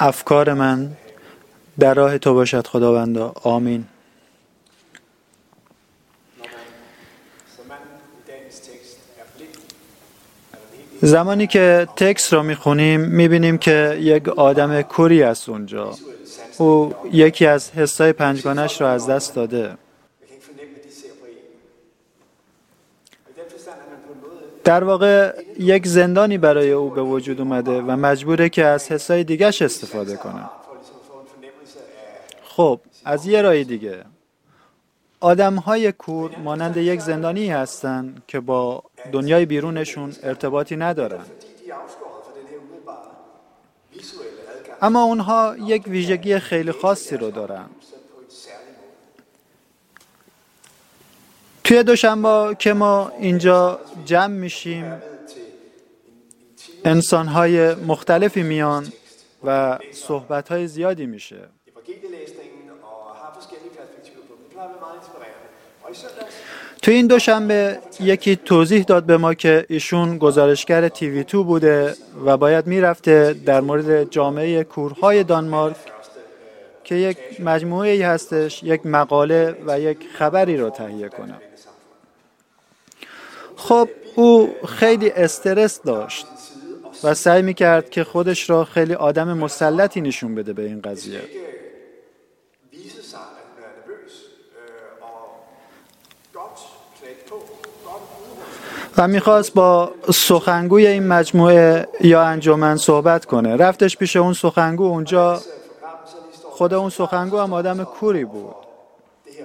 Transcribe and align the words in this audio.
افکار 0.00 0.54
من 0.54 0.90
در 1.78 1.94
راه 1.94 2.18
تو 2.18 2.34
باشد 2.34 2.66
خداوندا. 2.66 3.32
آمین. 3.42 3.84
زمانی 11.02 11.46
که 11.46 11.88
تکس 11.96 12.32
را 12.32 12.42
می‌خونیم 12.42 13.00
می‌بینیم 13.00 13.58
که 13.58 13.98
یک 14.00 14.28
آدم 14.28 14.82
کوری 14.82 15.22
است 15.22 15.48
اونجا. 15.48 15.94
او 16.58 16.94
یکی 17.12 17.46
از 17.46 17.70
حسای 17.70 18.12
پنجگانش 18.12 18.80
را 18.80 18.90
از 18.90 19.06
دست 19.06 19.34
داده. 19.34 19.76
در 24.64 24.84
واقع 24.84 25.42
یک 25.58 25.86
زندانی 25.86 26.38
برای 26.38 26.72
او 26.72 26.90
به 26.90 27.02
وجود 27.02 27.40
اومده 27.40 27.80
و 27.80 27.90
مجبوره 27.90 28.48
که 28.48 28.64
از 28.64 28.92
حسای 28.92 29.24
دیگرش 29.24 29.62
استفاده 29.62 30.16
کنه. 30.16 30.50
خب 32.44 32.80
از 33.04 33.26
یه 33.26 33.42
رای 33.42 33.64
دیگه. 33.64 34.04
آدم 35.20 35.56
های 35.56 35.92
کور 35.92 36.36
مانند 36.36 36.76
یک 36.76 37.00
زندانی 37.00 37.50
هستند 37.50 38.22
که 38.26 38.40
با 38.40 38.82
دنیای 39.12 39.46
بیرونشون 39.46 40.12
ارتباطی 40.22 40.76
ندارن. 40.76 41.24
اما 44.82 45.02
اونها 45.02 45.56
یک 45.58 45.82
ویژگی 45.86 46.38
خیلی 46.38 46.72
خاصی 46.72 47.16
رو 47.16 47.30
دارن. 47.30 47.66
توی 51.70 51.82
دوشنبه 51.82 52.56
که 52.58 52.72
ما 52.72 53.12
اینجا 53.18 53.80
جمع 54.04 54.26
میشیم 54.26 54.84
انسان 56.84 57.26
های 57.26 57.74
مختلفی 57.74 58.42
میان 58.42 58.92
و 59.44 59.78
صحبت 59.92 60.48
های 60.48 60.66
زیادی 60.66 61.06
میشه. 61.06 61.36
تو 66.82 66.90
این 66.90 67.06
دوشنبه 67.06 67.78
یکی 68.00 68.36
توضیح 68.36 68.82
داد 68.82 69.04
به 69.04 69.16
ما 69.16 69.34
که 69.34 69.66
ایشون 69.68 70.18
گزارشگر 70.18 70.88
تیوی 70.88 71.24
تو 71.24 71.44
بوده 71.44 71.94
و 72.24 72.36
باید 72.36 72.66
می‌رفته 72.66 73.34
در 73.46 73.60
مورد 73.60 74.10
جامعه 74.10 74.64
کورهای 74.64 75.24
دانمارک 75.24 75.76
که 76.84 76.94
یک 76.94 77.18
مجموعه 77.40 77.90
ای 77.90 78.02
هستش 78.02 78.62
یک 78.62 78.86
مقاله 78.86 79.56
و 79.66 79.80
یک 79.80 79.98
خبری 80.18 80.56
رو 80.56 80.70
تهیه 80.70 81.08
کنه. 81.08 81.49
خب 83.60 83.88
او 84.16 84.54
خیلی 84.66 85.10
استرس 85.10 85.82
داشت 85.82 86.26
و 87.04 87.14
سعی 87.14 87.42
می‌کرد 87.42 87.90
که 87.90 88.04
خودش 88.04 88.50
را 88.50 88.64
خیلی 88.64 88.94
آدم 88.94 89.32
مسلطی 89.32 90.00
نشون 90.00 90.34
بده 90.34 90.52
به 90.52 90.62
این 90.62 90.80
قضیه. 90.80 91.20
و 98.96 99.08
می‌خواست 99.08 99.54
با 99.54 99.92
سخنگوی 100.14 100.86
این 100.86 101.06
مجموعه 101.06 101.88
یا 102.00 102.22
انجمن 102.22 102.76
صحبت 102.76 103.24
کنه. 103.24 103.56
رفتش 103.56 103.96
پیش 103.96 104.16
اون 104.16 104.32
سخنگو 104.32 104.84
اونجا 104.84 105.40
خود 106.50 106.74
اون 106.74 106.90
سخنگو 106.90 107.38
هم 107.38 107.52
آدم 107.52 107.84
کوری 107.84 108.24
بود. 108.24 108.54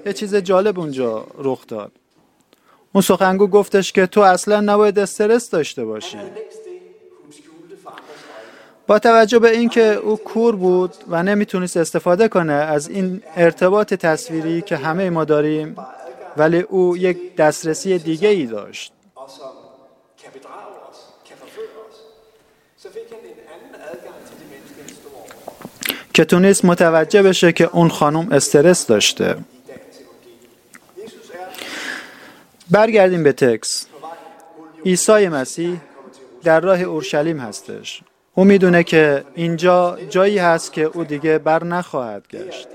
یه 0.06 0.14
چیز 0.14 0.36
جالب 0.36 0.80
اونجا 0.80 1.28
رخ 1.38 1.68
داد. 1.68 1.92
اون 2.96 3.02
سخنگو 3.02 3.48
گفتش 3.48 3.92
که 3.92 4.08
تو 4.08 4.22
اصلا 4.22 4.62
نباید 4.62 5.00
استرس 5.00 5.50
داشته 5.50 5.86
باشی. 5.86 6.18
با 8.88 9.00
توجه 9.00 9.40
به 9.40 9.50
اینکه 9.50 9.82
او 9.82 10.18
کور 10.18 10.56
بود 10.56 10.94
و 11.08 11.24
نمی‌تونست 11.24 11.78
استفاده 11.78 12.28
کنه 12.28 12.54
از 12.54 12.90
این 12.90 13.24
ارتباط 13.36 13.94
تصویری 13.94 14.62
که 14.62 14.78
همه 14.78 15.10
ما 15.10 15.26
داریم 15.26 15.76
ولی 16.38 16.60
او 16.60 16.98
یک 16.98 17.36
دسترسی 17.36 18.00
دیگه 18.00 18.30
ای 18.30 18.46
داشت. 18.46 18.94
که 26.14 26.26
تونست 26.26 26.66
متوجه 26.66 27.24
بشه 27.24 27.52
که 27.52 27.70
اون 27.74 27.90
خانم 27.90 28.28
استرس 28.32 28.88
داشته. 28.88 29.36
برگردیم 32.72 33.24
به 33.24 33.34
تکس. 33.34 33.86
عیسی 34.86 35.28
مسیح 35.28 35.80
در 36.44 36.60
راه 36.60 36.82
اورشلیم 36.82 37.40
هستش. 37.40 38.02
او 38.36 38.44
می‌دونه 38.44 38.84
که 38.84 39.24
اینجا 39.36 39.98
جایی 40.10 40.38
هست 40.38 40.74
که 40.74 40.82
او 40.82 41.04
دیگه 41.04 41.38
بر 41.38 41.64
نخواهد 41.64 42.28
گشت. 42.28 42.68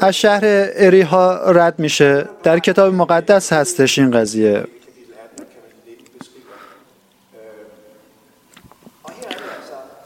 از 0.00 0.14
شهر 0.14 0.40
اریها 0.74 1.50
رد 1.50 1.78
میشه. 1.78 2.28
در 2.42 2.58
کتاب 2.58 2.94
مقدس 2.94 3.52
هستش 3.52 3.98
این 3.98 4.10
قضیه. 4.10 4.64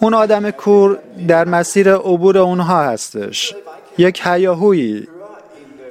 اون 0.01 0.15
آدم 0.15 0.51
کور 0.51 0.99
در 1.29 1.45
مسیر 1.45 1.95
عبور 1.95 2.39
اونها 2.39 2.83
هستش. 2.83 3.55
یک 3.99 4.21
هیاهویی 4.25 5.09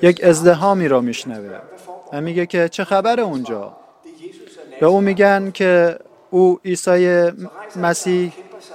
یک 0.01 0.23
ازدهامی 0.23 0.87
رو 0.87 1.01
میشنوه 1.01 1.59
و 2.13 2.21
میگه 2.21 2.45
که 2.45 2.69
چه 2.69 2.83
خبر 2.83 3.19
اونجا؟ 3.19 3.77
به 4.79 4.85
او 4.85 5.01
میگن 5.01 5.51
که 5.51 5.99
او 6.29 6.59
عیسی 6.65 7.31
مسیح 7.75 8.33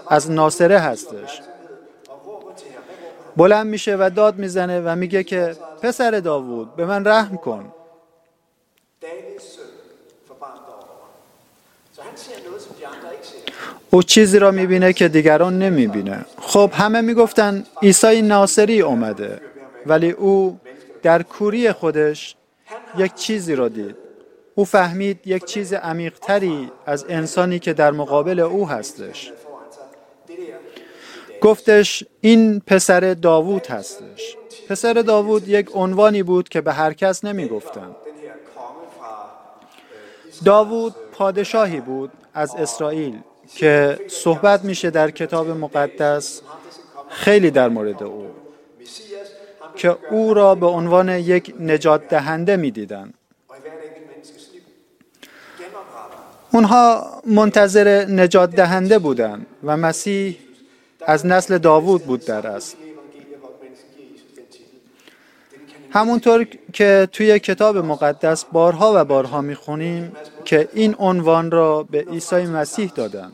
از 0.09 0.31
ناصره 0.31 0.79
هستش. 0.79 1.43
بلند 3.37 3.67
میشه 3.67 3.97
و 3.97 4.11
داد 4.17 4.39
می‌زنه 4.39 4.81
و 4.81 4.97
میگه 4.97 5.25
که 5.25 5.57
پسر 5.83 6.11
داوود 6.11 6.77
به 6.77 6.87
من 6.87 7.07
رحم 7.07 7.37
کن. 7.37 7.73
او 13.91 14.03
چیزی 14.03 14.39
را 14.39 14.51
می‌بینه 14.51 14.93
که 14.93 15.09
دیگران 15.09 15.59
نمی‌بینه. 15.59 16.25
خب 16.41 16.71
همه 16.75 17.01
می‌گفتن 17.01 17.65
عیسی 17.83 18.23
ناصری 18.23 18.81
اومده 18.81 19.41
ولی 19.87 20.11
او 20.11 20.61
در 21.03 21.23
کوری 21.23 21.73
خودش 21.73 22.37
یک 22.99 23.15
چیزی 23.15 23.55
را 23.55 23.69
دید. 23.69 23.97
او 24.55 24.65
فهمید 24.65 25.21
یک 25.27 25.45
چیز 25.45 25.73
عمیقتری 25.73 26.71
از 26.87 27.05
انسانی 27.09 27.59
که 27.59 27.73
در 27.73 27.91
مقابل 27.91 28.41
او 28.41 28.69
هستش. 28.69 29.33
گفتش 31.41 32.05
این 32.21 32.61
پسر 32.67 33.15
داوود 33.15 33.67
هستش. 33.67 34.37
پسر 34.69 34.93
داوود 34.93 35.49
یک 35.49 35.71
عنوانی 35.75 36.23
بود 36.23 36.49
که 36.49 36.61
به 36.61 36.73
هر 36.73 36.93
کس 36.93 37.25
نمی 37.25 37.49
گفتن. 37.49 37.97
داوود 40.45 40.95
پادشاهی 41.13 41.81
بود 41.81 42.11
از 42.35 42.55
اسرائیل. 42.55 43.19
که 43.55 43.99
صحبت 44.09 44.65
میشه 44.65 44.91
در 44.91 45.11
کتاب 45.11 45.51
مقدس 45.51 46.41
خیلی 47.09 47.51
در 47.51 47.69
مورد 47.69 48.03
او 48.03 48.31
که 49.77 49.97
او 50.11 50.35
را 50.35 50.55
به 50.55 50.67
عنوان 50.67 51.09
یک 51.09 51.55
نجات 51.61 52.09
دهنده 52.09 52.57
می‌دیدند 52.57 53.15
اونها 56.53 57.07
منتظر 57.27 58.05
نجات 58.09 58.51
دهنده 58.51 58.99
بودند 58.99 59.47
و 59.65 59.77
مسیح 59.77 60.39
از 61.01 61.27
نسل 61.27 61.59
داوود 61.59 62.05
بود 62.05 62.25
در 62.25 62.47
اصل. 62.47 62.77
همونطور 65.91 66.47
که 66.73 67.09
توی 67.13 67.39
کتاب 67.39 67.77
مقدس 67.77 68.45
بارها 68.45 68.93
و 68.97 69.05
بارها 69.05 69.41
می‌خونیم 69.41 70.13
که 70.45 70.69
این 70.73 70.97
عنوان 70.99 71.51
را 71.51 71.83
به 71.83 72.01
عیسی 72.01 72.37
مسیح 72.47 72.93
دادن. 72.95 73.33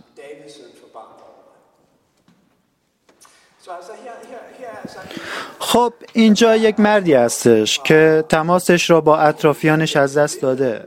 خب 5.76 5.92
اینجا 6.12 6.56
یک 6.56 6.80
مردی 6.80 7.14
هستش 7.14 7.78
که 7.78 8.24
تماسش 8.28 8.90
را 8.90 9.00
با 9.00 9.18
اطرافیانش 9.18 9.96
از 9.96 10.18
دست 10.18 10.42
داده. 10.42 10.86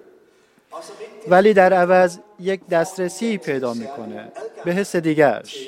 ولی 1.27 1.53
در 1.53 1.73
عوض 1.73 2.17
یک 2.39 2.67
دسترسی 2.67 3.37
پیدا 3.37 3.73
می‌کنه 3.73 4.31
به 4.65 4.71
حس 4.71 4.95
دیگرش 4.95 5.67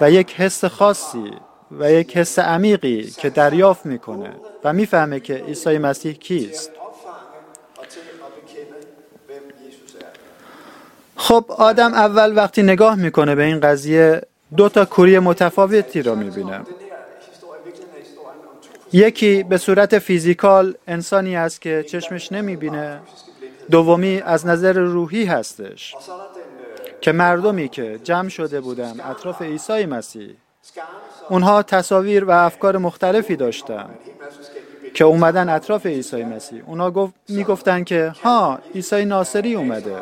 و 0.00 0.10
یک 0.10 0.34
حس 0.34 0.64
خاصی 0.64 1.30
و 1.78 1.92
یک 1.92 2.16
حس 2.16 2.38
عمیقی 2.38 3.10
که 3.10 3.30
دریافت 3.30 3.86
می‌کنه 3.86 4.30
و 4.64 4.72
می‌فهمه 4.72 5.20
که 5.20 5.34
عیسی 5.34 5.78
مسیح 5.78 6.12
کیست. 6.12 6.70
خب 11.16 11.44
آدم 11.48 11.94
اول 11.94 12.36
وقتی 12.36 12.62
نگاه 12.62 12.94
می‌کنه 12.94 13.34
به 13.34 13.42
این 13.42 13.60
قضیه 13.60 14.22
دو 14.56 14.68
تا 14.68 14.84
کوری 14.84 15.18
متفاوتی 15.18 16.02
را 16.02 16.14
می‌بینه. 16.14 16.60
یکی 18.94 19.42
به 19.42 19.58
صورت 19.58 19.98
فیزیکال 19.98 20.74
انسانی 20.86 21.36
است 21.36 21.60
که 21.60 21.84
چشمش 21.88 22.32
نمی‌بینه. 22.32 23.00
دومی 23.70 24.20
از 24.20 24.46
نظر 24.46 24.72
روحی 24.72 25.24
هستش 25.24 25.94
که 27.00 27.12
مردمی 27.12 27.68
که 27.68 28.00
جمع 28.04 28.28
شده 28.28 28.60
بودن 28.60 29.00
اطراف 29.00 29.42
عیسی 29.42 29.86
مسیح 29.86 30.34
اونها 31.28 31.62
تصاویر 31.62 32.24
و 32.24 32.30
افکار 32.30 32.78
مختلفی 32.78 33.36
داشتن 33.36 33.90
که 34.94 35.04
اومدن 35.04 35.48
اطراف 35.48 35.86
عیسی 35.86 36.24
مسیح. 36.24 36.62
اونها 36.66 36.90
گفت 36.90 37.14
می‌گفتن 37.28 37.84
که 37.84 38.12
ها 38.22 38.58
عیسی 38.74 39.04
ناصری 39.04 39.54
اومده. 39.54 39.96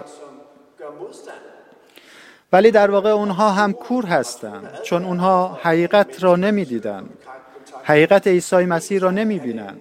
ولی 2.53 2.71
در 2.71 2.91
واقع 2.91 3.11
اونها 3.11 3.51
هم 3.51 3.73
کور 3.73 4.07
هستند 4.07 4.79
چون 4.83 5.05
اونها 5.05 5.59
حقیقت 5.63 6.25
را 6.25 6.37
نمی‌دیدن 6.37 7.05
حقیقت 7.83 8.27
عیسی 8.27 8.57
مسیح 8.57 9.01
را 9.01 9.11
نمی‌بینن. 9.11 9.77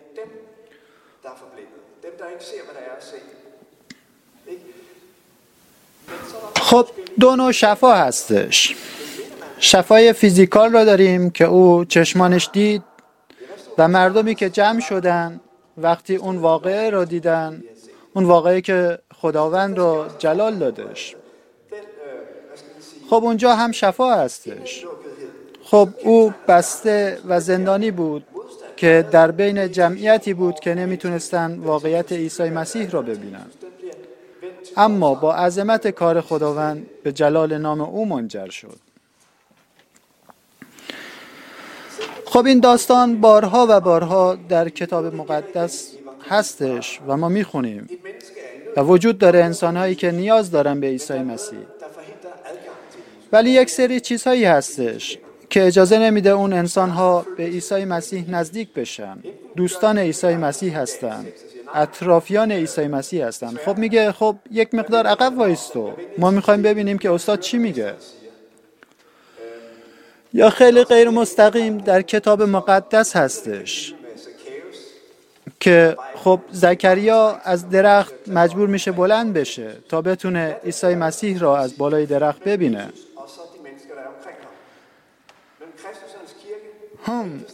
خب 6.56 6.88
دو 7.20 7.36
نوع 7.36 7.52
شفا 7.52 7.94
هستش. 7.94 8.76
شفای 9.60 10.14
فیزیکال 10.14 10.72
را 10.72 10.86
داریم 10.86 11.30
که 11.30 11.46
او 11.46 11.86
چشمانش 11.86 12.50
دید 12.54 12.84
و 13.78 13.88
مردمی 13.88 14.36
که 14.36 14.50
جمع 14.50 14.80
شدن 14.80 15.40
وقتی 15.78 16.16
اون 16.16 16.38
واقعه 16.38 16.90
را 16.90 17.06
دیدن 17.06 17.64
اون 18.14 18.26
واقعه 18.26 18.62
که 18.62 19.00
خداوند 19.14 19.78
را 19.78 20.08
جلال 20.20 20.60
دادش. 20.60 21.16
خب 23.10 23.24
اونجا 23.24 23.56
هم 23.56 23.72
شفا 23.72 24.16
هستش. 24.16 24.86
خب 25.64 25.90
او 26.04 26.34
بسته 26.48 27.20
و 27.28 27.40
زندانی 27.40 27.92
بود 27.92 28.24
که 28.78 29.06
در 29.12 29.32
بین 29.32 29.72
جمعیتی 29.72 30.34
بود 30.34 30.60
که 30.60 30.76
نمی‌تونستن 30.76 31.60
واقعیت 31.60 32.12
عیسی 32.12 32.50
مسیح 32.50 32.90
را 32.90 33.02
ببینن. 33.02 33.46
اما 34.78 35.14
با 35.16 35.36
عظمت 35.36 35.88
کار 35.88 36.22
خداوند 36.22 36.86
به 37.04 37.12
جلال 37.12 37.58
نام 37.58 37.82
او 37.82 38.06
منجر 38.06 38.50
شد. 38.50 38.80
خب 42.26 42.46
این 42.46 42.60
داستان 42.60 43.22
بارها 43.22 43.68
و 43.70 43.80
بارها 43.80 44.38
در 44.50 44.70
کتاب 44.70 45.16
مقدس 45.16 45.92
هستش 46.30 47.00
و 47.08 47.18
ما 47.18 47.30
می‌خونیم. 47.30 47.90
و 48.78 48.82
وجود 48.82 49.18
داره 49.18 49.44
انسانهایی 49.44 49.96
که 49.96 50.12
نیاز 50.12 50.52
دارن 50.52 50.80
به 50.80 50.88
عیسی 50.88 51.20
مسیح. 51.20 51.60
ولی 53.32 53.50
یک 53.50 53.70
سری 53.70 54.00
چیزهایی 54.00 54.46
هستش. 54.46 55.18
که 55.52 55.68
اجازه 55.68 56.00
نمیده 56.00 56.30
اون 56.30 56.54
انسانها 56.54 57.26
به 57.38 57.44
عیسی 57.44 57.86
مسیح 57.86 58.30
نزدیک 58.30 58.74
بشن. 58.74 59.18
دوستان 59.56 59.98
عیسی 59.98 60.28
مسیح 60.36 60.80
هستند 60.80 61.28
اطرافیان 61.74 62.52
عیسی 62.52 62.88
مسیح 62.88 63.26
هستند 63.26 63.58
خب 63.58 63.78
میگه 63.78 64.12
خب 64.12 64.36
یک 64.52 64.74
مقدار 64.74 65.08
عقب 65.08 65.38
وایستو. 65.38 65.94
ما 66.18 66.32
می‌خوایم 66.32 66.62
ببینیم 66.62 66.98
که 66.98 67.12
استاد 67.12 67.40
چی 67.40 67.58
میگه. 67.58 67.94
یا 70.34 70.50
خیلی 70.50 70.84
غیر 70.84 71.10
مستقیم 71.10 71.78
در 71.78 72.02
کتاب 72.02 72.42
مقدس 72.42 73.16
هستش 73.16 73.94
که 75.60 75.98
خب 76.16 76.40
زکریا 76.52 77.40
از 77.44 77.70
درخت 77.70 78.14
مجبور 78.28 78.68
میشه 78.68 78.92
بلند 78.92 79.34
بشه 79.34 79.72
تا 79.90 80.02
بتونه 80.02 80.58
عیسی 80.64 80.96
مسیح 80.96 81.40
را 81.40 81.58
از 81.58 81.78
بالای 81.78 82.06
درخت 82.06 82.44
ببینه. 82.44 82.90
هم 87.06 87.46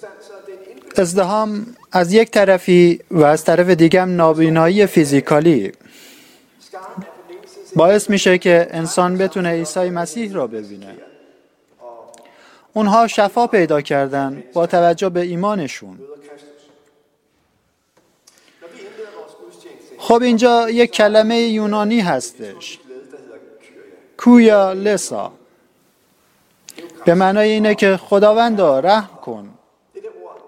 ازدهام 0.95 1.75
از 1.91 2.13
یک 2.13 2.31
طرفی 2.31 2.99
و 3.11 3.23
از 3.23 3.43
طرف 3.43 3.69
دیگم 3.69 4.15
نابینایی 4.15 4.85
فیزیکالی. 4.85 5.71
باعث 7.75 8.09
میشه 8.09 8.37
که 8.37 8.67
انسان 8.71 9.17
بتونه 9.17 9.49
عیسی 9.49 9.89
مسیح 9.89 10.33
را 10.33 10.47
ببینه. 10.47 10.95
اونها 12.73 13.07
شفا 13.07 13.47
پیدا 13.47 13.81
کردن 13.81 14.43
با 14.53 14.67
توجه 14.67 15.09
به 15.09 15.21
ایمانشون. 15.21 15.99
خب 19.97 20.21
اینجا 20.21 20.69
یک 20.69 20.91
کلمه 20.91 21.39
یونانی 21.39 21.99
هستش. 21.99 22.79
کویا 24.17 24.73
لسا. 24.73 25.31
به 27.05 27.13
معنای 27.13 27.49
اینه 27.49 27.75
که 27.75 27.97
خداوندا 27.97 28.79
رحم 28.79 29.17
کن. 29.21 29.49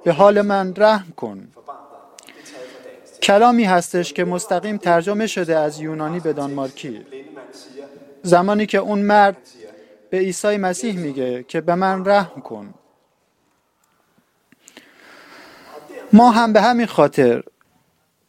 به 0.04 0.12
حال 0.12 0.42
من 0.42 0.74
رحم 0.78 1.12
کن. 1.12 1.48
کلامی 3.24 3.64
هستش 3.64 4.14
که 4.14 4.26
مستقیم 4.26 4.78
ترجمه 4.78 5.28
شده 5.28 5.58
از 5.58 5.80
یونانی 5.80 6.20
به 6.20 6.34
دانمارکی. 6.34 7.06
زمانی 8.24 8.66
که 8.66 8.78
اون 8.78 9.00
مرد 9.00 9.38
به 10.10 10.18
عیسی 10.18 10.58
مسیح 10.58 11.00
میگه 11.00 11.44
که 11.44 11.62
به 11.62 11.76
من 11.76 12.06
رحم 12.06 12.42
کن. 12.42 12.74
ما 16.14 16.32
هم 16.32 16.54
به 16.54 16.62
همین 16.62 16.86
خاطر 16.86 17.44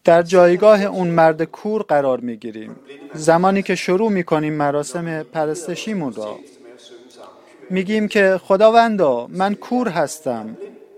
در 0.05 0.23
جایگاه 0.23 0.83
اون 0.83 1.09
مرد 1.09 1.43
کور 1.43 1.83
قرار 1.83 2.21
می‌گیریم. 2.21 2.77
زمانی 3.15 3.63
که 3.63 3.75
شروع 3.75 4.11
می‌کنیم 4.11 4.53
مراسم 4.53 5.23
پرستشیمون 5.23 6.13
را. 6.13 6.39
میگیم 7.71 8.09
که 8.09 8.41
خداوندا 8.45 9.27
من 9.27 9.55
کور 9.55 9.89
هستم 9.89 10.57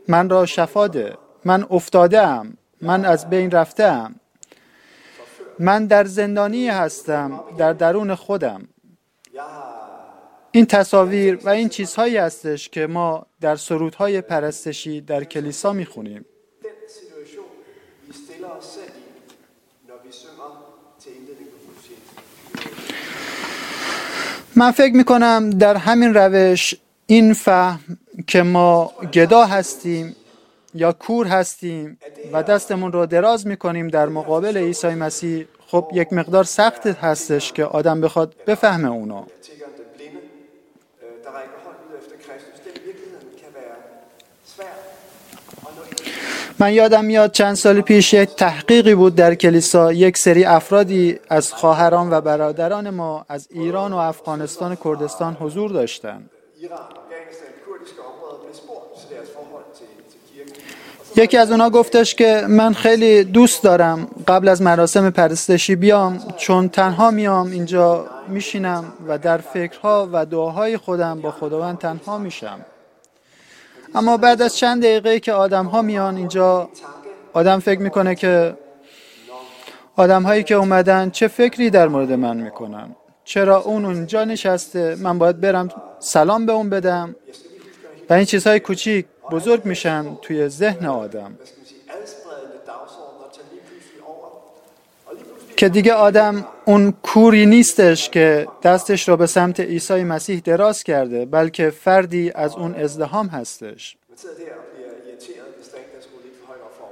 من 0.08 0.28
را 0.28 0.46
شفاده 0.46 1.16
من 1.44 1.66
افتاده 1.70 2.20
ام 2.20 2.56
من 2.80 3.04
از 3.04 3.30
بین 3.30 3.50
رفته 3.50 3.84
ام 3.84 4.14
من 5.58 5.86
در 5.86 6.04
زندانی 6.04 6.68
هستم 6.68 7.40
در 7.58 7.72
درون 7.72 8.14
خودم. 8.14 8.68
این 10.50 10.66
تصاویر 10.66 11.38
و 11.44 11.48
این 11.48 11.68
چیزهایی 11.68 12.16
هستش 12.16 12.68
که 12.68 12.86
ما 12.86 13.26
در 13.40 13.56
سرودهای 13.56 14.20
پرستشی 14.20 15.00
در 15.00 15.24
کلیسا 15.24 15.72
می‌خونیم. 15.72 16.24
من 24.56 24.70
فکر 24.70 24.96
می‌کنم 24.96 25.50
در 25.50 25.76
همین 25.76 26.14
روش 26.14 26.74
این 27.06 27.34
فهم 27.34 27.80
که 28.26 28.42
ما 28.42 28.92
گدا 29.12 29.44
هستیم 29.44 30.16
یا 30.74 30.92
کور 30.92 31.26
هستیم 31.26 31.98
و 32.32 32.42
دستمون 32.42 32.92
رو 32.92 33.06
دراز 33.06 33.46
می‌کنیم 33.46 33.88
در 33.88 34.06
مقابل 34.06 34.56
عیسی 34.56 34.88
مسیح 34.88 35.46
خب 35.66 35.90
یک 35.92 36.12
مقدار 36.12 36.44
سخت 36.44 36.86
هستش 36.86 37.52
که 37.52 37.64
آدم 37.64 38.00
بخواد 38.00 38.34
بفهمه 38.46 38.88
اونو. 38.88 39.24
من 46.58 46.72
یادم 46.72 47.04
میاد 47.04 47.32
چند 47.32 47.54
سال 47.54 47.80
پیش 47.80 48.14
یک 48.14 48.28
تحقیقی 48.28 48.94
بود 48.94 49.14
در 49.14 49.34
کلیسا 49.34 49.92
یک 49.92 50.18
سری 50.18 50.44
افرادی 50.44 51.18
از 51.28 51.52
خواهران 51.52 52.12
و 52.12 52.20
برادران 52.20 52.90
ما 52.90 53.26
از 53.28 53.48
ایران 53.50 53.92
و 53.92 53.96
افغانستان 53.96 54.72
و 54.72 54.74
کردستان 54.84 55.36
حضور 55.40 55.70
داشتند. 55.70 56.30
یکی 61.16 61.36
از 61.36 61.50
اونا 61.50 61.70
گفتش 61.70 62.14
که 62.14 62.44
من 62.48 62.72
خیلی 62.72 63.24
دوست 63.24 63.62
دارم 63.62 64.08
قبل 64.28 64.48
از 64.48 64.62
مراسم 64.62 65.10
پرستشی 65.10 65.76
بیام 65.76 66.20
چون 66.36 66.68
تنها 66.68 67.10
میام 67.10 67.50
اینجا 67.50 68.06
میشینم 68.28 68.92
و 69.08 69.18
در 69.18 69.38
فکرها 69.38 70.08
و 70.12 70.26
دعاهای 70.26 70.76
خودم 70.76 71.20
با 71.20 71.30
خداوند 71.30 71.78
تنها 71.78 72.18
میشم. 72.18 72.60
اما 73.94 74.16
بعد 74.16 74.42
از 74.42 74.56
چند 74.56 74.82
دقیقه 74.82 75.20
که 75.20 75.32
آدم 75.32 75.66
ها 75.66 75.82
میان 75.82 76.16
اینجا 76.16 76.70
آدم 77.32 77.58
فکر 77.58 77.80
می‌کنه 77.80 78.14
که 78.14 78.56
آدم 79.96 80.22
هایی 80.22 80.42
که 80.44 80.54
اومدن 80.54 81.10
چه 81.10 81.28
فکری 81.28 81.70
در 81.70 81.88
مورد 81.88 82.12
من 82.12 82.36
می‌کنن؟ 82.36 82.96
چرا 83.24 83.60
اون 83.62 83.84
اونجا 83.84 84.24
نشسته؟ 84.24 84.96
من 85.00 85.18
باید 85.18 85.40
برم 85.40 85.68
سلام 85.98 86.46
به 86.46 86.52
اون 86.52 86.70
بدم؟ 86.70 87.16
و 88.10 88.12
این 88.14 88.24
چیزهای 88.24 88.60
کوچیک 88.60 89.06
بزرگ 89.30 89.64
میشن 89.64 90.16
توی 90.22 90.48
ذهن 90.48 90.86
آدم. 90.86 91.38
که 95.56 95.68
دیگه 95.68 95.92
آدم 95.92 96.46
اون 96.64 96.92
کوری 97.02 97.46
نیستش 97.46 98.10
که 98.10 98.46
دستش 98.62 99.08
را 99.08 99.16
به 99.16 99.26
سمت 99.26 99.60
عیسی 99.60 100.04
مسیح 100.04 100.40
دراز 100.44 100.82
کرده 100.84 101.26
بلکه 101.26 101.70
فردی 101.70 102.32
از 102.34 102.56
اون 102.56 102.74
ازدهام 102.74 103.26
هستش. 103.26 103.96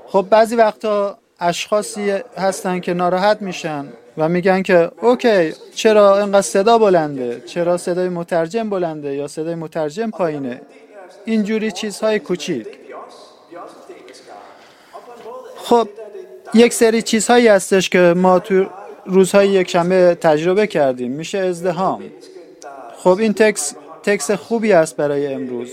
خب 0.06 0.26
بعضی 0.30 0.56
وقتا 0.56 1.18
اشخاصی 1.40 2.10
هستن 2.36 2.80
که 2.80 2.94
ناراحت 2.94 3.42
میشن 3.42 3.86
و 4.18 4.28
میگن 4.28 4.62
که 4.62 4.90
اوکی 5.00 5.52
چرا 5.74 6.18
اینقدر 6.18 6.40
صدا 6.40 6.78
بلنده؟ 6.78 7.42
چرا 7.46 7.76
صدای 7.76 8.08
مترجم 8.08 8.70
بلنده 8.70 9.14
یا 9.14 9.28
صدای 9.28 9.54
مترجم 9.54 10.10
پایینه؟ 10.10 10.60
اینجوری 11.24 11.72
چیزهای 11.72 12.18
کوچیک. 12.18 12.66
خب 15.56 15.88
یک 16.54 16.72
سری 16.72 17.02
چیزهایی 17.02 17.48
هستش 17.48 17.88
که 17.88 18.14
ما 18.16 18.38
تو 18.38 18.66
روزهای 19.06 19.48
یک 19.48 19.76
تجربه 20.20 20.66
کردیم. 20.66 21.12
میشه 21.12 21.38
ازدهام 21.38 22.02
خب 22.96 23.18
این 23.18 23.32
تکس 23.32 23.74
تکس 24.02 24.30
خوبی 24.30 24.72
است 24.72 24.96
برای 24.96 25.34
امروز. 25.34 25.68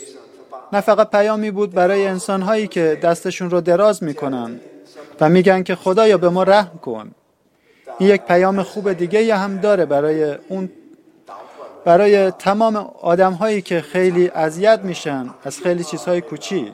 نه 0.73 0.81
فقط 0.81 1.09
پیامی 1.09 1.51
بود 1.51 1.71
برای 1.71 2.07
انسانهایی 2.07 2.67
که 2.67 2.99
دستشون 3.03 3.49
رو 3.49 3.61
دراز 3.61 4.03
می‌کنن 4.03 4.59
و 5.21 5.29
میگن 5.29 5.63
که 5.63 5.75
خدایا 5.75 6.17
به 6.17 6.29
ما 6.29 6.43
رحم 6.43 6.79
کن. 6.81 7.11
این 7.99 8.09
یک 8.09 8.21
پیام 8.21 8.63
خوب 8.63 8.93
دیگه 8.93 9.35
هم 9.35 9.57
داره 9.57 9.85
برای 9.85 10.35
اون 10.49 10.69
برای 11.85 12.31
تمام 12.31 12.75
آدم 13.01 13.33
هایی 13.33 13.61
که 13.61 13.81
خیلی 13.81 14.27
اذیت 14.27 14.79
میشن 14.83 15.29
از 15.43 15.59
خیلی 15.59 15.83
چیزهای 15.83 16.21
کوچیک. 16.21 16.73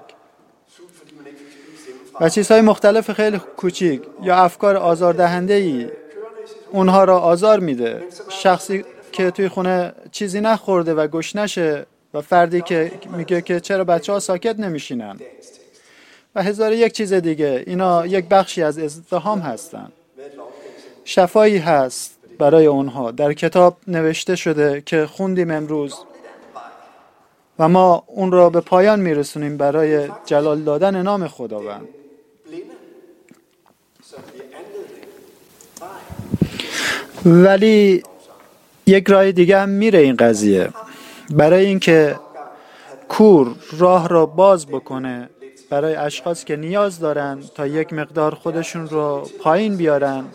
و 2.21 2.29
چیزهای 2.29 2.61
مختلف 2.61 3.11
خیلی 3.11 3.39
کوچیک 3.57 4.01
یا 4.21 4.35
افکار 4.35 4.77
آزاردهنده 4.77 5.53
ای 5.53 5.87
اونها 6.73 7.03
را 7.03 7.19
آزار 7.19 7.59
میده. 7.59 8.03
شخصی 8.29 8.85
که 9.11 9.31
توی 9.31 9.49
خونه 9.49 9.93
چیزی 10.11 10.41
نخورده 10.41 10.93
و 10.93 11.07
گشنشه 11.07 11.85
و 12.13 12.21
فردی 12.21 12.61
که 12.61 12.91
میگه 13.17 13.41
که 13.41 13.59
چرا 13.59 13.83
بچه 13.83 14.13
ها 14.13 14.19
ساکت 14.19 14.59
نمیشینن. 14.59 15.19
و 16.35 16.43
هزار 16.43 16.73
یک 16.73 16.93
چیز 16.93 17.13
دیگه. 17.13 17.63
اینا 17.67 18.05
یک 18.05 18.25
بخشی 18.25 18.63
از 18.63 18.79
ازدهام 18.79 19.39
هستن. 19.39 19.91
شفایی 21.05 21.57
هست 21.57 22.17
برای 22.39 22.65
اونها. 22.65 23.11
در 23.11 23.33
کتاب 23.33 23.77
نوشته 23.87 24.35
شده 24.35 24.83
که 24.85 25.05
خوندیم 25.05 25.51
امروز 25.51 25.95
و 27.59 27.69
ما 27.69 28.03
اون 28.07 28.31
را 28.31 28.49
به 28.49 28.61
پایان 28.61 28.99
میرسونیم 28.99 29.57
برای 29.57 30.09
جلال 30.25 30.61
دادن 30.61 31.01
نام 31.01 31.27
خداوند. 31.27 31.87
ولی 37.25 38.03
یک 38.85 39.09
راه 39.09 39.31
دیگه 39.31 39.59
هم 39.59 39.69
میره 39.69 39.99
این 39.99 40.15
قضیه. 40.15 40.69
برای 41.29 41.65
اینکه 41.65 42.19
کور 43.07 43.55
راه 43.77 44.07
را 44.07 44.25
باز 44.25 44.67
بکنه 44.67 45.29
برای 45.69 45.95
اشخاص 45.95 46.43
که 46.43 46.55
نیاز 46.55 46.99
دارن 46.99 47.43
تا 47.55 47.67
یک 47.67 47.93
مقدار 47.93 48.35
خودشون 48.35 48.89
رو 48.89 49.29
پایین 49.39 49.77
بیارن 49.77 50.25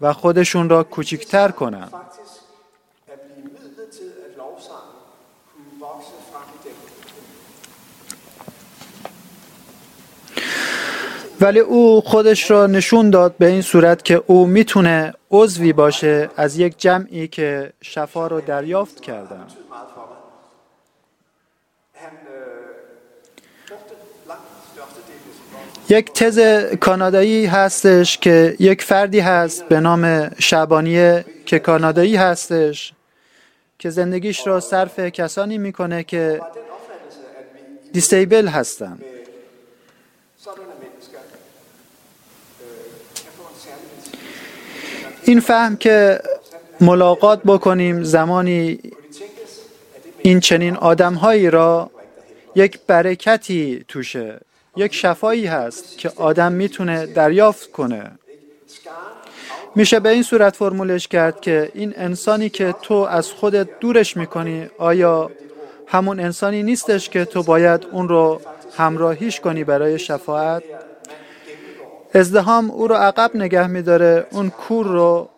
و 0.00 0.12
خودشون 0.12 0.68
را 0.68 0.84
کوچکتر 0.84 1.48
کنن. 1.48 1.88
ولی 11.40 11.58
او 11.58 12.00
خودش 12.00 12.50
را 12.50 12.66
نشون 12.66 13.10
داد 13.10 13.34
به 13.38 13.46
این 13.46 13.62
صورت 13.62 14.04
که 14.04 14.22
او 14.26 14.46
می‌تونه 14.46 15.12
عضوی 15.34 15.72
باشه 15.72 16.30
از 16.36 16.58
یک 16.58 16.78
جمعی 16.78 17.28
که 17.28 17.72
شفا 17.80 18.26
رو 18.26 18.40
دریافت 18.40 19.00
کردن 19.00 19.46
یک 25.88 26.12
تز 26.12 26.38
کانادایی 26.80 27.46
هستش 27.46 28.18
که 28.18 28.56
یک 28.60 28.82
فردی 28.82 29.20
هست 29.20 29.68
به 29.68 29.80
نام 29.80 30.30
شعبانیه 30.38 31.24
که 31.46 31.58
کانادایی 31.58 32.16
هستش 32.16 32.92
که 33.78 33.90
زندگیش 33.90 34.46
را 34.46 34.60
صرف 34.60 35.00
کسانی 35.00 35.58
می‌کنه 35.58 36.04
که 36.04 36.40
دیستیبل 37.92 38.48
هستن. 38.48 38.98
این 45.26 45.40
فهم 45.40 45.76
که 45.76 46.20
ملاقات 46.80 47.42
بکنیم 47.42 48.02
زمانی 48.02 48.78
این 50.22 50.40
چنین 50.40 50.76
آدمهایی 50.76 51.50
را 51.50 51.90
یک 52.54 52.78
برکتی 52.86 53.84
توشه 53.88 54.40
یک 54.76 54.94
شفایی 54.94 55.46
هست 55.46 55.98
که 55.98 56.10
آدم 56.16 56.52
می‌تونه 56.52 57.06
دریافت 57.06 57.72
کنه. 57.72 58.10
میشه 59.74 60.00
به 60.00 60.08
این 60.08 60.22
صورت 60.22 60.56
فرمولش 60.56 61.08
کرد 61.08 61.40
که 61.40 61.70
این 61.74 61.94
انسانی 61.96 62.48
که 62.48 62.74
تو 62.82 62.94
از 62.94 63.32
خودت 63.32 63.68
دورش 63.80 64.16
می‌کنی 64.16 64.66
آیا 64.78 65.30
همون 65.86 66.20
انسانی 66.20 66.62
نیستش 66.62 67.08
که 67.08 67.24
تو 67.24 67.42
باید 67.42 67.86
اون 67.92 68.08
رو 68.08 68.40
همراهیش 68.76 69.40
کنی 69.40 69.64
برای 69.64 69.98
شفاعت؟ 69.98 70.62
ازدهام 72.14 72.70
او 72.70 72.88
رو 72.88 72.94
عقب 72.94 73.30
نگه 73.34 73.66
میداره. 73.66 74.26
اون 74.30 74.50
کور 74.50 74.86
رو 74.86 75.28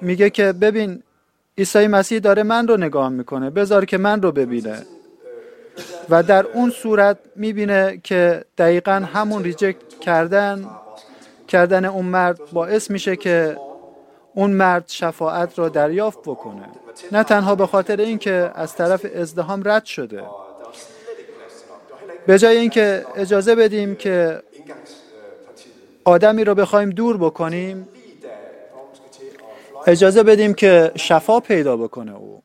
میگه 0.00 0.30
که 0.30 0.52
ببین 0.52 1.02
عیسی 1.58 1.86
مسیح 1.86 2.18
داره 2.18 2.42
من 2.42 2.68
رو 2.68 2.76
نگاه 2.76 3.08
می‌کنه 3.08 3.50
بذار 3.50 3.84
که 3.84 3.98
من 3.98 4.22
رو 4.22 4.32
ببینه. 4.32 4.86
و 6.10 6.22
در 6.22 6.46
اون 6.46 6.70
صورت 6.70 7.18
می‌بینه 7.36 8.00
که 8.04 8.44
دقیقا 8.58 8.92
همون 8.92 9.44
ریجکت 9.44 9.98
کردن 10.00 10.66
کردن 11.48 11.84
اون 11.84 12.04
مرد 12.04 12.40
باعث 12.52 12.90
میشه 12.90 13.16
که 13.16 13.56
اون 14.34 14.50
مرد 14.50 14.84
شفاعت 14.86 15.58
را 15.58 15.68
دریافت 15.68 16.18
بکنه. 16.18 16.68
نه 17.12 17.24
تنها 17.24 17.54
به 17.54 17.66
خاطر 17.66 17.96
اینکه 18.00 18.50
از 18.54 18.74
طرف 18.74 19.06
ازدهام 19.16 19.62
رد 19.64 19.84
شده. 19.84 20.22
به 22.26 22.38
جای 22.38 22.56
اینکه 22.56 23.06
اجازه 23.16 23.54
بدیم 23.54 23.94
که 23.94 24.42
آدمی 26.08 26.44
رو 26.44 26.54
بخوایم 26.54 26.90
دور 26.90 27.16
بکنیم 27.16 27.88
اجازه 29.86 30.22
بدیم 30.22 30.54
که 30.54 30.92
شفا 30.96 31.40
پیدا 31.40 31.76
بکنه 31.76 32.16
او. 32.16 32.42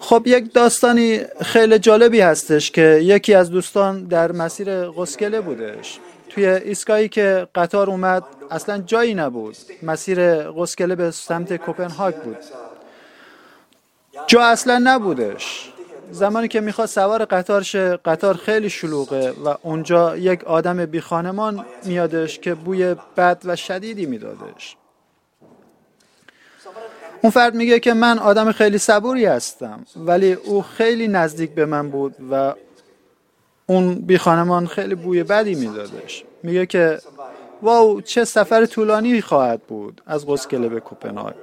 خب 0.00 0.22
یک 0.26 0.52
داستانی 0.52 1.20
خیلی 1.42 1.78
جالبی 1.78 2.20
هستش 2.20 2.70
که 2.70 3.00
یکی 3.02 3.34
از 3.34 3.50
دوستان 3.50 4.04
در 4.04 4.32
مسیر 4.32 4.90
قسکله 4.90 5.40
بودش. 5.40 5.98
توی 6.28 6.46
ایستگاهی 6.46 7.08
که 7.08 7.48
قطار 7.54 7.90
اومد 7.90 8.22
اصلا 8.50 8.78
جایی 8.78 9.14
نبود. 9.14 9.56
مسیر 9.82 10.42
قسکله 10.42 10.94
به 10.94 11.10
سمت 11.10 11.56
کوپنهاگ 11.56 12.14
بود. 12.14 12.38
جا 14.26 14.42
اصلا 14.42 14.80
نبودش. 14.84 15.72
زمانی 16.10 16.48
که 16.48 16.60
می‌خواد 16.60 16.88
سوار 16.88 17.24
قطار 17.24 17.62
شه 17.62 17.96
قطار 17.96 18.34
خیلی 18.34 18.70
شلوغه 18.70 19.30
و 19.30 19.54
اونجا 19.62 20.16
یک 20.16 20.44
آدم 20.44 20.86
بی 20.86 21.00
خانمان 21.00 21.64
میادش 21.84 22.38
که 22.38 22.54
بوی 22.54 22.94
بد 23.16 23.42
و 23.44 23.56
شدیدی 23.56 24.06
میدادش. 24.06 24.76
اون 27.22 27.30
فرد 27.30 27.54
میگه 27.54 27.80
که 27.80 27.94
من 27.94 28.18
آدم 28.18 28.52
خیلی 28.52 28.78
صبوری 28.78 29.24
هستم 29.24 29.84
ولی 29.96 30.32
او 30.32 30.62
خیلی 30.62 31.08
نزدیک 31.08 31.50
به 31.50 31.66
من 31.66 31.90
بود 31.90 32.14
و 32.30 32.54
اون 33.66 33.94
بی 33.94 34.18
خانمان 34.18 34.66
خیلی 34.66 34.94
بوی 34.94 35.22
بدی 35.22 35.54
میدادش. 35.54 36.24
میگه 36.42 36.66
که 36.66 36.98
واو 37.62 38.00
چه 38.00 38.24
سفر 38.24 38.66
طولانی 38.66 39.20
خواهد 39.20 39.62
بود 39.62 40.02
از 40.06 40.26
قسکله 40.26 40.68
به 40.68 40.80
کوپنهاگ. 40.80 41.34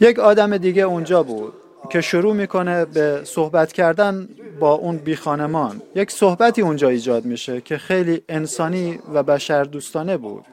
یک 0.00 0.18
آدم 0.18 0.56
دیگه 0.56 0.82
اونجا 0.82 1.22
بود. 1.22 1.52
که 1.90 2.00
شروع 2.00 2.34
می‌کنه 2.34 2.84
به 2.84 3.20
صحبت 3.24 3.72
کردن 3.72 4.28
با 4.60 4.72
اون 4.72 4.96
بی 4.96 5.16
خانمان 5.16 5.82
یک 5.94 6.10
صحبتی 6.10 6.62
اونجا 6.62 6.88
ایجاد 6.88 7.24
میشه 7.24 7.60
که 7.60 7.78
خیلی 7.78 8.22
انسانی 8.28 8.98
و 9.14 9.22
بشر 9.22 9.64
دوستانه 9.64 10.16
بود. 10.16 10.44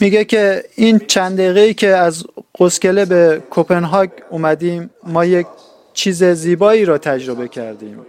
میگه 0.00 0.24
که 0.24 0.64
این 0.74 0.98
چند 0.98 1.36
دقیقه 1.36 1.74
که 1.74 1.88
از 1.88 2.24
قسکله 2.58 3.04
به 3.04 3.42
کوپنهاگ 3.50 4.10
اومدیم 4.30 4.90
ما 5.04 5.24
یک 5.24 5.46
چیز 5.92 6.24
زیبایی 6.24 6.84
را 6.84 6.98
تجربه 6.98 7.48
کردیم 7.48 8.06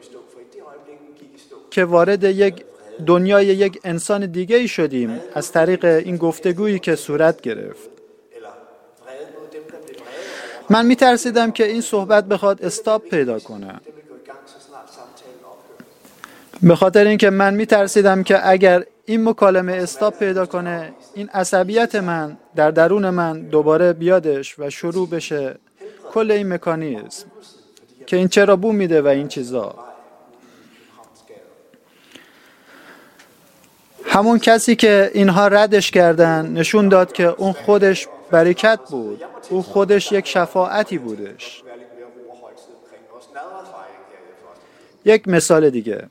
که 1.72 1.86
وارد 1.86 2.24
یک 2.24 2.66
دنیای 3.06 3.46
یک 3.46 3.80
انسان 3.84 4.26
دیگه 4.26 4.56
ای 4.56 4.68
شدیم 4.68 5.20
از 5.36 5.52
طریق 5.52 5.86
این 5.86 6.18
گفتگویی 6.18 6.80
که 6.80 6.96
صورت 6.96 7.42
گرفت. 7.42 7.93
من 10.70 10.86
می 10.86 10.96
ترسیدم 10.96 11.52
که 11.52 11.68
این 11.68 11.82
صحبت 11.82 12.26
بخواد 12.26 12.66
استاب 12.66 13.04
پیدا 13.04 13.40
کنه. 13.40 13.74
به 16.64 16.76
خاطر 16.76 17.08
اینکه 17.08 17.30
من 17.30 17.54
میترسیدم 17.54 18.24
که 18.24 18.50
اگر 18.50 18.84
این 19.06 19.30
مکالمه 19.30 19.74
استاپ 19.74 20.20
پیدا 20.20 20.46
کنه 20.46 20.94
این 21.14 21.30
عصبیت 21.30 21.96
من 21.96 22.38
در 22.56 22.72
درون 22.72 23.10
من 23.10 23.42
دوباره 23.42 23.94
بیادش 23.94 24.60
و 24.60 24.70
شروع 24.70 25.10
بشه 25.10 25.56
کل 26.14 26.32
این 26.32 26.54
مکانیزم 26.54 27.28
که 28.08 28.18
این 28.18 28.28
چرا 28.28 28.56
بو 28.56 28.72
میده 28.72 29.02
و 29.02 29.08
این 29.08 29.28
چیزا. 29.28 29.76
همون 34.06 34.40
کسی 34.40 34.76
که 34.76 35.12
اینها 35.14 35.48
ردش 35.48 35.92
کردن 35.92 36.48
نشون 36.48 36.90
داد 36.90 37.12
که 37.12 37.28
اون 37.28 37.52
خودش 37.52 38.08
برکت 38.32 38.80
بود. 38.90 39.24
او 39.50 39.64
خودش 39.64 40.12
یک 40.12 40.28
شفاعتی 40.28 40.98
بودش. 40.98 41.64
یک 45.06 45.28
مثال 45.28 45.70
دیگه. 45.70 46.08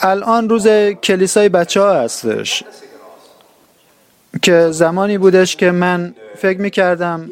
الان 0.00 0.48
روز 0.48 0.68
کلیسای 1.02 1.48
بچه 1.48 1.80
ها 1.80 1.92
هستش. 1.92 2.64
که 4.42 4.70
زمانی 4.70 5.18
بودش 5.18 5.56
که 5.56 5.70
من 5.70 6.14
فکر 6.36 6.60
می 6.60 6.70
کردم 6.70 7.30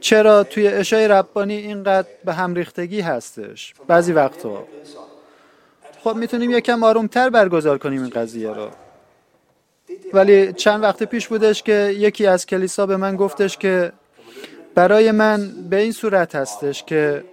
چرا 0.00 0.44
توی 0.44 0.68
اشای 0.68 1.08
ربانی 1.08 1.54
اینقدر 1.54 2.08
به 2.24 2.32
هم 2.32 2.54
ریختگی 2.54 3.00
هستش 3.00 3.74
بعضی 3.86 4.12
وقتا 4.12 4.64
خب 6.04 6.16
می‌تونیم 6.16 6.50
یکم 6.50 6.84
آرومتر 6.84 7.30
برگزار 7.30 7.78
کنیم 7.78 8.02
این 8.02 8.10
قضیه 8.10 8.50
رو. 8.50 8.68
ولی 10.12 10.52
چند 10.52 10.82
وقت 10.82 11.02
پیش 11.02 11.28
بودش 11.28 11.62
که 11.62 11.94
یکی 11.98 12.26
از 12.26 12.46
کلیسا 12.46 12.86
به 12.86 12.96
من 12.96 13.16
گفتش 13.16 13.56
که 13.56 13.92
برای 14.74 15.10
من 15.10 15.50
به 15.70 15.76
این 15.76 15.92
صورت 15.92 16.34
هستش 16.34 16.84
که 16.84 17.24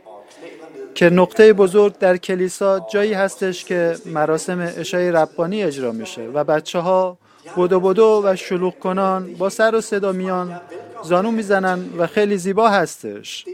که 0.96 1.10
نقطه 1.10 1.54
بزرگ 1.54 1.98
در 1.98 2.18
کلیسا 2.18 2.88
جایی 2.92 3.14
هستش 3.14 3.66
که 3.66 3.96
مراسم 4.06 4.74
اشای 4.78 5.12
ربانی 5.12 5.64
اجرا 5.64 5.92
میشه 5.92 6.22
و 6.22 6.44
بچه 6.44 6.80
ها 6.80 7.18
بودو 7.56 7.80
بودو 7.80 8.22
و 8.26 8.36
شلوغ 8.36 8.80
کنان 8.80 9.34
با 9.34 9.50
سر 9.50 9.76
و 9.76 9.82
صدا 9.82 10.12
میان 10.12 10.62
زانو 11.04 11.32
می‌زنن 11.32 11.80
و 11.98 12.08
خیلی 12.08 12.38
زیبا 12.38 12.70
هستش. 12.70 13.46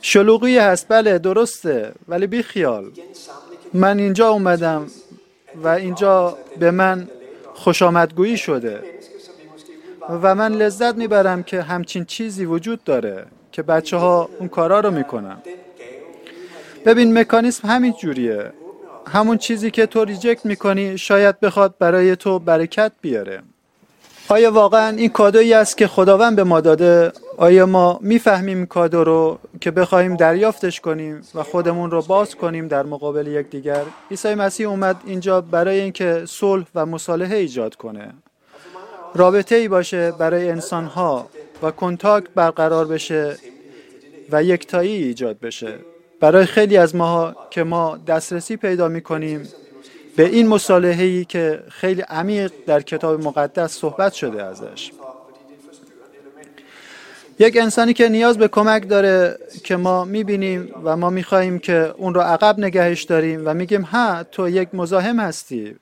شلوغی 0.00 0.58
هست 0.58 0.86
بله 0.88 1.18
درسته 1.18 1.92
ولی 2.08 2.26
بی 2.26 2.42
خیال 2.42 2.90
من 3.74 3.98
اینجا 3.98 4.28
اومدم 4.28 4.86
و 5.62 5.68
اینجا 5.68 6.38
به 6.58 6.70
من 6.70 7.08
خوش 7.54 7.82
آمدگویی 7.82 8.36
شده 8.36 8.82
و 10.22 10.34
من 10.34 10.52
لذت 10.52 10.94
می‌برم 10.94 11.42
که 11.42 11.62
همچین 11.62 12.04
چیزی 12.04 12.44
وجود 12.44 12.84
داره 12.84 13.26
که 13.52 13.62
بچه 13.62 13.96
ها 13.96 14.28
اون 14.38 14.48
کارا 14.48 14.80
رو 14.80 14.90
می‌کنن. 14.90 15.36
ببین 16.86 17.18
مکانیسم 17.18 17.68
همین 17.68 17.94
جوریه. 18.02 18.52
همون 19.06 19.38
چیزی 19.38 19.70
که 19.70 19.86
تو 19.86 20.04
ریجکت 20.04 20.46
می‌کنی 20.46 20.98
شاید 20.98 21.40
بخواد 21.40 21.74
برای 21.78 22.16
تو 22.16 22.38
برکت 22.38 22.92
بیاره. 23.00 23.42
آیا 24.28 24.52
واقعا 24.52 24.96
این 24.96 25.08
کادویی 25.08 25.54
است 25.54 25.76
که 25.76 25.86
خداوند 25.86 26.36
به 26.36 26.44
ما 26.44 26.60
داده 26.60 27.12
آیا 27.36 27.66
ما 27.66 27.98
می‌فهمیم 28.02 28.66
کادو 28.66 29.04
رو 29.04 29.38
که 29.60 29.70
بخوایم 29.70 30.16
دریافتش 30.16 30.80
کنیم 30.80 31.20
و 31.34 31.42
خودمون 31.42 31.90
رو 31.90 32.02
باز 32.02 32.34
کنیم 32.34 32.68
در 32.68 32.82
مقابل 32.82 33.26
یکدیگر؟ 33.26 33.82
عیسی 34.10 34.34
مسیح 34.34 34.68
اومد 34.68 34.96
اینجا 35.06 35.40
برای 35.40 35.80
اینکه 35.80 36.22
صلح 36.26 36.64
و 36.74 36.86
مصالحه 36.86 37.36
ایجاد 37.36 37.74
کنه. 37.74 38.14
رابطه 39.14 39.54
ای 39.54 39.68
باشه 39.68 40.12
برای 40.12 40.50
انسان 40.50 40.84
ها 40.84 41.28
و 41.62 41.70
کنتاکت 41.70 42.28
برقرار 42.34 42.86
بشه 42.86 43.36
و 44.32 44.42
یکتایی 44.42 45.02
ایجاد 45.02 45.40
بشه. 45.40 45.78
برای 46.20 46.46
خیلی 46.46 46.76
از 46.76 46.96
ما 46.96 47.36
که 47.50 47.64
ما 47.64 47.98
دسترسی 48.06 48.56
پیدا 48.56 48.88
می 48.88 49.00
کنیم 49.00 49.48
به 50.16 50.24
این 50.24 50.48
مصالحه‌ای 50.48 51.24
که 51.24 51.62
خیلی 51.68 52.00
عمیق 52.00 52.52
در 52.66 52.80
کتاب 52.80 53.24
مقدس 53.24 53.72
صحبت 53.72 54.12
شده 54.12 54.42
ازش. 54.42 54.92
یک 57.38 57.56
انسانی 57.56 57.94
که 57.94 58.08
نیاز 58.08 58.38
به 58.38 58.48
کمک 58.48 58.88
داره 58.88 59.38
که 59.64 59.76
ما 59.76 60.04
می‌بینیم 60.04 60.74
و 60.84 60.96
ما 60.96 61.10
می‌خواهیم 61.10 61.58
که 61.58 61.94
اون 61.98 62.14
رو 62.14 62.20
عقب 62.20 62.58
نگهش 62.58 63.02
داریم 63.02 63.42
و 63.44 63.54
میگیم 63.54 63.82
ها 63.82 64.22
تو 64.22 64.48
یک 64.48 64.68
مزاحم 64.74 65.20
هستی. 65.20 65.76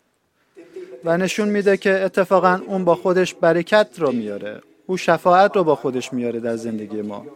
و 1.04 1.16
نشون 1.16 1.48
میده 1.48 1.76
که 1.76 1.90
اتفاقا 1.90 2.60
اون 2.66 2.84
با 2.84 2.94
خودش 2.94 3.34
برکت 3.34 3.88
رو 3.98 4.12
میاره. 4.12 4.60
او 4.86 4.96
شفاعت 4.96 5.56
رو 5.56 5.64
با 5.64 5.76
خودش 5.76 6.12
میاره 6.12 6.40
در 6.40 6.56
زندگی 6.56 7.02
ما. 7.02 7.26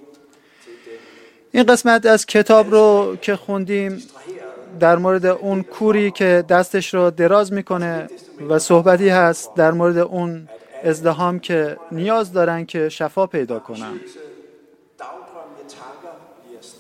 این 1.53 1.63
قسمت 1.63 2.07
از 2.07 2.27
کتاب 2.27 2.71
رو 2.71 3.17
که 3.21 3.37
خوندیم 3.37 4.03
در 4.81 4.97
مورد 4.97 5.27
اون 5.27 5.63
کوری 5.63 6.11
که 6.11 6.45
دستش 6.49 6.95
رو 6.95 7.11
دراز 7.11 7.53
می‌کنه 7.53 8.07
و 8.49 8.59
صحبتی 8.59 9.09
هست 9.09 9.55
در 9.55 9.71
مورد 9.71 9.99
اون 9.99 10.49
ازدهام 10.85 11.39
که 11.39 11.77
نیاز 11.93 12.33
دارن 12.33 12.67
که 12.67 12.89
شفا 12.89 13.27
پیدا 13.27 13.59
کنن. 13.59 14.01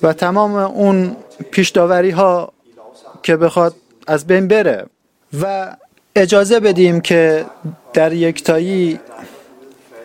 و 0.02 0.12
تمام 0.12 0.54
اون 0.54 1.16
پیشداوری 1.50 2.10
ها 2.10 2.52
که 3.22 3.36
بخواد 3.36 3.74
از 4.06 4.26
بین 4.26 4.48
بره. 4.48 4.86
و 5.40 5.76
اجازه 6.16 6.60
بدیم 6.60 7.00
که 7.00 7.46
در 7.92 8.12
یکتایی 8.12 9.00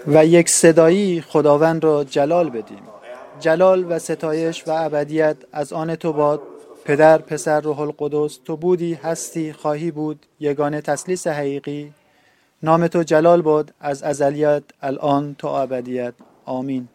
و 0.07 0.25
یک 0.25 0.49
صدایی 0.49 1.21
خداوند 1.21 1.83
را 1.83 2.03
جلال 2.03 2.49
بدیم. 2.49 2.81
جلال 3.39 3.91
و 3.91 3.99
ستایش 3.99 4.67
و 4.67 4.71
ابدیت 4.71 5.37
از 5.51 5.73
آن 5.73 5.95
تو 5.95 6.13
باد 6.13 6.41
پدر 6.85 7.17
پسر 7.17 7.61
روح 7.61 7.79
القدس 7.79 8.39
تو 8.45 8.57
بودی 8.57 8.93
هستی 8.93 9.53
خواهی 9.53 9.91
بود 9.91 10.25
یگانه 10.39 10.81
تسلیس 10.81 11.27
حقیقی 11.27 11.93
نام 12.63 12.87
تو 12.87 13.03
جلال 13.03 13.41
بود 13.41 13.71
از 13.79 14.03
ازلیت 14.03 14.63
الان 14.81 15.35
تا 15.39 15.61
ابدیت. 15.61 16.13
آمین. 16.45 16.89